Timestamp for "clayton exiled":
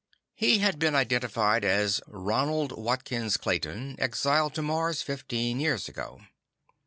3.37-4.55